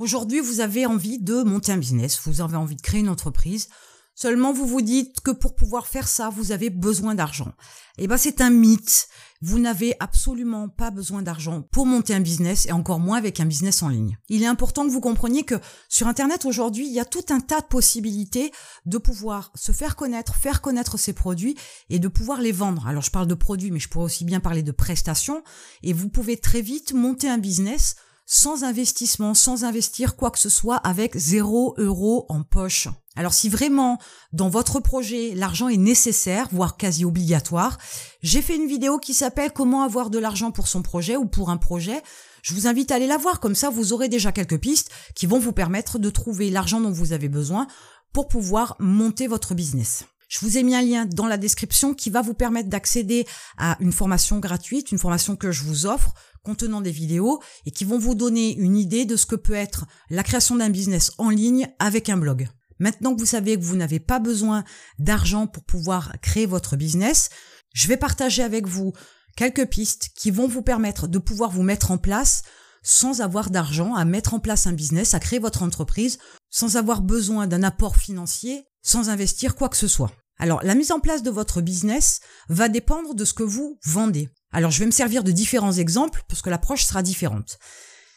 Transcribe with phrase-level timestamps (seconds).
[0.00, 3.68] Aujourd'hui, vous avez envie de monter un business, vous avez envie de créer une entreprise.
[4.16, 7.52] Seulement, vous vous dites que pour pouvoir faire ça, vous avez besoin d'argent.
[7.98, 9.08] Eh ben, c'est un mythe.
[9.40, 13.44] Vous n'avez absolument pas besoin d'argent pour monter un business et encore moins avec un
[13.44, 14.18] business en ligne.
[14.28, 15.56] Il est important que vous compreniez que
[15.88, 18.50] sur Internet aujourd'hui, il y a tout un tas de possibilités
[18.86, 21.56] de pouvoir se faire connaître, faire connaître ses produits
[21.88, 22.86] et de pouvoir les vendre.
[22.88, 25.44] Alors, je parle de produits, mais je pourrais aussi bien parler de prestations
[25.84, 27.94] et vous pouvez très vite monter un business
[28.26, 32.88] sans investissement, sans investir quoi que ce soit, avec zéro euro en poche.
[33.16, 33.98] Alors si vraiment
[34.32, 37.78] dans votre projet l'argent est nécessaire, voire quasi obligatoire,
[38.22, 41.50] j'ai fait une vidéo qui s'appelle Comment avoir de l'argent pour son projet ou pour
[41.50, 42.02] un projet.
[42.42, 45.26] Je vous invite à aller la voir, comme ça vous aurez déjà quelques pistes qui
[45.26, 47.66] vont vous permettre de trouver l'argent dont vous avez besoin
[48.12, 50.04] pour pouvoir monter votre business.
[50.28, 53.76] Je vous ai mis un lien dans la description qui va vous permettre d'accéder à
[53.80, 56.12] une formation gratuite, une formation que je vous offre
[56.44, 59.86] contenant des vidéos et qui vont vous donner une idée de ce que peut être
[60.10, 62.48] la création d'un business en ligne avec un blog.
[62.78, 64.64] Maintenant que vous savez que vous n'avez pas besoin
[64.98, 67.30] d'argent pour pouvoir créer votre business,
[67.72, 68.92] je vais partager avec vous
[69.36, 72.42] quelques pistes qui vont vous permettre de pouvoir vous mettre en place
[72.82, 76.18] sans avoir d'argent, à mettre en place un business, à créer votre entreprise,
[76.50, 80.12] sans avoir besoin d'un apport financier, sans investir quoi que ce soit.
[80.38, 84.28] Alors, la mise en place de votre business va dépendre de ce que vous vendez.
[84.54, 87.58] Alors, je vais me servir de différents exemples parce que l'approche sera différente.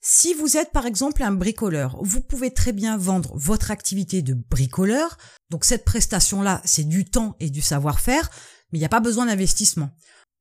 [0.00, 4.34] Si vous êtes par exemple un bricoleur, vous pouvez très bien vendre votre activité de
[4.34, 5.18] bricoleur.
[5.50, 8.30] Donc cette prestation-là, c'est du temps et du savoir-faire,
[8.70, 9.90] mais il n'y a pas besoin d'investissement.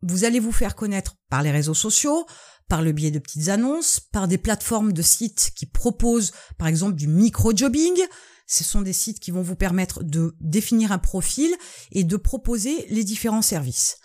[0.03, 2.27] Vous allez vous faire connaître par les réseaux sociaux,
[2.67, 6.93] par le biais de petites annonces, par des plateformes de sites qui proposent par exemple
[6.93, 7.99] du micro-jobbing.
[8.45, 11.51] Ce sont des sites qui vont vous permettre de définir un profil
[11.91, 13.97] et de proposer les différents services.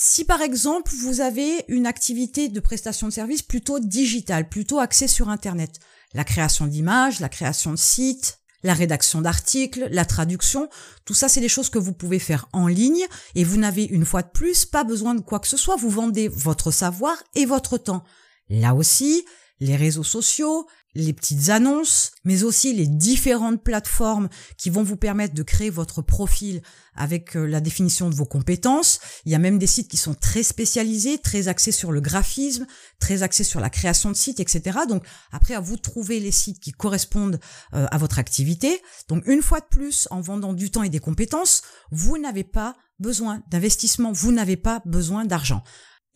[0.00, 5.08] Si par exemple vous avez une activité de prestation de services plutôt digitale, plutôt axée
[5.08, 5.80] sur Internet,
[6.14, 10.68] la création d'images, la création de sites, la rédaction d'articles, la traduction,
[11.04, 14.04] tout ça c'est des choses que vous pouvez faire en ligne et vous n'avez une
[14.04, 17.44] fois de plus pas besoin de quoi que ce soit, vous vendez votre savoir et
[17.44, 18.04] votre temps.
[18.50, 19.24] Là aussi,
[19.58, 25.34] les réseaux sociaux, les petites annonces, mais aussi les différentes plateformes qui vont vous permettre
[25.34, 26.62] de créer votre profil
[26.94, 28.98] avec euh, la définition de vos compétences.
[29.24, 32.66] Il y a même des sites qui sont très spécialisés, très axés sur le graphisme,
[32.98, 34.80] très axés sur la création de sites, etc.
[34.88, 37.38] Donc après, à vous de trouver les sites qui correspondent
[37.74, 38.82] euh, à votre activité.
[39.08, 42.76] Donc une fois de plus, en vendant du temps et des compétences, vous n'avez pas
[42.98, 45.62] besoin d'investissement, vous n'avez pas besoin d'argent.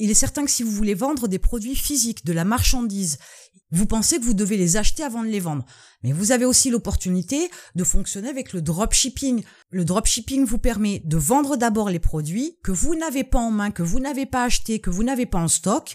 [0.02, 3.18] Il est certain que si vous voulez vendre des produits physiques, de la marchandise,
[3.70, 5.64] vous pensez que vous devez les acheter avant de les vendre.
[6.02, 9.44] Mais vous avez aussi l'opportunité de fonctionner avec le dropshipping.
[9.70, 13.70] Le dropshipping vous permet de vendre d'abord les produits que vous n'avez pas en main,
[13.70, 15.94] que vous n'avez pas acheté, que vous n'avez pas en stock.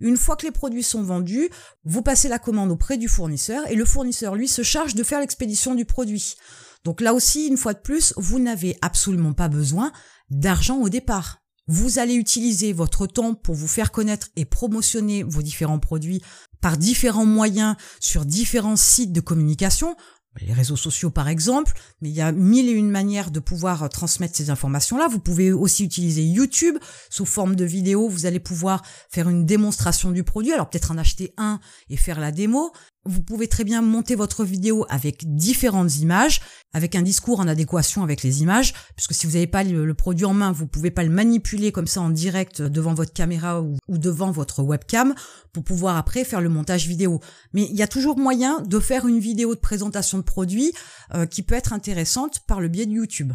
[0.00, 1.50] Une fois que les produits sont vendus,
[1.84, 5.20] vous passez la commande auprès du fournisseur et le fournisseur, lui, se charge de faire
[5.20, 6.36] l'expédition du produit.
[6.84, 9.92] Donc là aussi, une fois de plus, vous n'avez absolument pas besoin
[10.30, 11.41] d'argent au départ.
[11.68, 16.22] Vous allez utiliser votre temps pour vous faire connaître et promotionner vos différents produits
[16.60, 19.96] par différents moyens sur différents sites de communication,
[20.40, 23.88] les réseaux sociaux par exemple, mais il y a mille et une manières de pouvoir
[23.90, 25.08] transmettre ces informations-là.
[25.08, 26.78] Vous pouvez aussi utiliser YouTube
[27.10, 28.08] sous forme de vidéo.
[28.08, 30.52] Vous allez pouvoir faire une démonstration du produit.
[30.52, 32.72] Alors peut-être en acheter un et faire la démo,
[33.04, 36.40] vous pouvez très bien monter votre vidéo avec différentes images,
[36.72, 40.24] avec un discours en adéquation avec les images, puisque si vous n'avez pas le, produit
[40.24, 43.76] en main, vous pouvez pas le manipuler comme ça en direct devant votre caméra ou,
[43.88, 45.14] devant votre webcam
[45.52, 47.20] pour pouvoir après faire le montage vidéo.
[47.52, 50.72] Mais il y a toujours moyen de faire une vidéo de présentation de produit
[51.14, 53.32] euh, qui peut être intéressante par le biais de YouTube.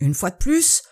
[0.00, 0.82] Une fois de plus,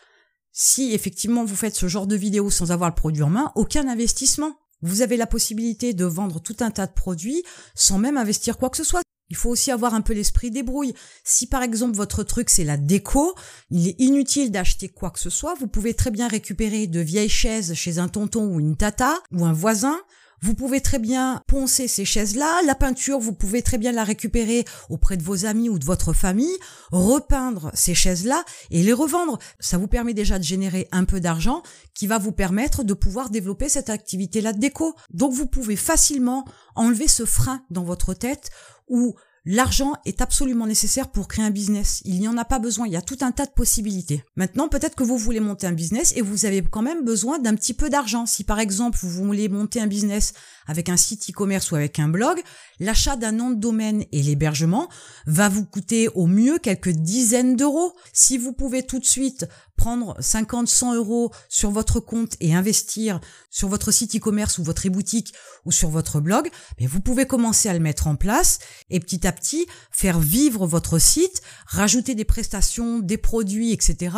[0.52, 3.88] si effectivement vous faites ce genre de vidéo sans avoir le produit en main, aucun
[3.88, 4.56] investissement.
[4.82, 7.42] Vous avez la possibilité de vendre tout un tas de produits
[7.74, 9.02] sans même investir quoi que ce soit.
[9.30, 10.92] Il faut aussi avoir un peu l'esprit débrouille.
[11.24, 13.34] Si par exemple votre truc c'est la déco,
[13.70, 15.54] il est inutile d'acheter quoi que ce soit.
[15.54, 19.46] Vous pouvez très bien récupérer de vieilles chaises chez un tonton ou une tata ou
[19.46, 19.98] un voisin
[20.42, 22.62] vous pouvez très bien poncer ces chaises-là.
[22.66, 26.12] La peinture, vous pouvez très bien la récupérer auprès de vos amis ou de votre
[26.12, 26.56] famille,
[26.90, 29.38] repeindre ces chaises-là et les revendre.
[29.60, 31.62] Ça vous permet déjà de générer un peu d'argent
[31.94, 34.94] qui va vous permettre de pouvoir développer cette activité-là de déco.
[35.10, 36.44] Donc vous pouvez facilement
[36.74, 38.50] enlever ce frein dans votre tête
[38.88, 39.14] où
[39.44, 42.00] L'argent est absolument nécessaire pour créer un business.
[42.04, 42.86] Il n'y en a pas besoin.
[42.86, 44.22] Il y a tout un tas de possibilités.
[44.36, 47.56] Maintenant, peut-être que vous voulez monter un business et vous avez quand même besoin d'un
[47.56, 48.24] petit peu d'argent.
[48.24, 50.32] Si par exemple, vous voulez monter un business
[50.68, 52.40] avec un site e-commerce ou avec un blog,
[52.78, 54.88] l'achat d'un nom de domaine et l'hébergement
[55.26, 57.94] va vous coûter au mieux quelques dizaines d'euros.
[58.12, 59.48] Si vous pouvez tout de suite
[59.82, 63.20] prendre 50, 100 euros sur votre compte et investir
[63.50, 65.34] sur votre site e-commerce ou votre e-boutique
[65.64, 66.48] ou sur votre blog,
[66.78, 70.68] mais vous pouvez commencer à le mettre en place et petit à petit faire vivre
[70.68, 74.14] votre site, rajouter des prestations, des produits, etc.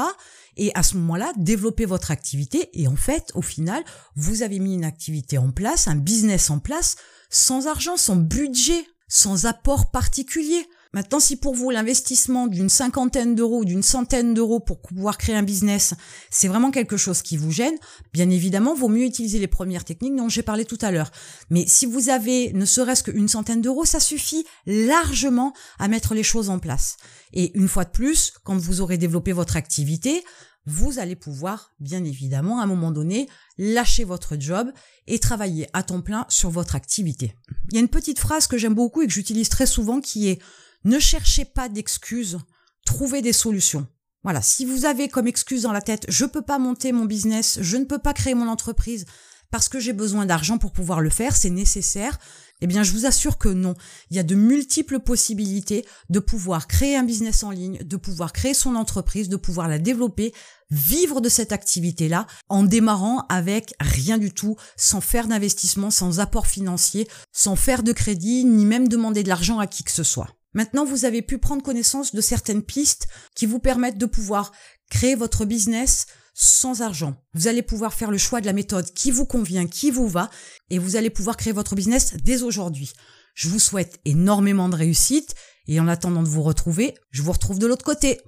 [0.59, 2.69] Et à ce moment-là, développer votre activité.
[2.75, 3.83] Et en fait, au final,
[4.17, 6.97] vous avez mis une activité en place, un business en place,
[7.31, 10.67] sans argent, sans budget, sans apport particulier.
[10.95, 15.35] Maintenant, si pour vous l'investissement d'une cinquantaine d'euros ou d'une centaine d'euros pour pouvoir créer
[15.35, 15.95] un business,
[16.31, 17.75] c'est vraiment quelque chose qui vous gêne,
[18.13, 21.11] bien évidemment, vaut mieux utiliser les premières techniques dont j'ai parlé tout à l'heure.
[21.51, 26.23] Mais si vous avez ne serait-ce qu'une centaine d'euros, ça suffit largement à mettre les
[26.23, 26.97] choses en place.
[27.33, 30.23] Et une fois de plus, quand vous aurez développé votre activité,
[30.65, 34.71] vous allez pouvoir, bien évidemment, à un moment donné, lâcher votre job
[35.09, 37.35] et travailler à temps plein sur votre activité.
[37.71, 40.29] Il y a une petite phrase que j'aime beaucoup et que j'utilise très souvent qui
[40.29, 40.41] est
[40.85, 42.39] ne cherchez pas d'excuses,
[42.85, 43.87] trouvez des solutions.
[44.23, 47.59] Voilà, si vous avez comme excuse dans la tête je peux pas monter mon business,
[47.61, 49.05] je ne peux pas créer mon entreprise
[49.51, 52.19] parce que j'ai besoin d'argent pour pouvoir le faire, c'est nécessaire.
[52.61, 53.75] Eh bien, je vous assure que non.
[54.11, 58.33] Il y a de multiples possibilités de pouvoir créer un business en ligne, de pouvoir
[58.33, 60.33] créer son entreprise, de pouvoir la développer,
[60.71, 66.49] vivre de cette activité-là en démarrant avec rien du tout, sans faire d'investissement, sans apport
[66.49, 70.31] financier, sans faire de crédit, ni même demander de l'argent à qui que ce soit.
[70.55, 74.53] Maintenant, vous avez pu prendre connaissance de certaines pistes qui vous permettent de pouvoir
[74.89, 77.17] créer votre business sans argent.
[77.35, 80.31] Vous allez pouvoir faire le choix de la méthode qui vous convient, qui vous va,
[80.71, 82.93] et vous allez pouvoir créer votre business dès aujourd'hui.
[83.35, 85.35] Je vous souhaite énormément de réussite,
[85.67, 88.21] et en attendant de vous retrouver, je vous retrouve de l'autre côté.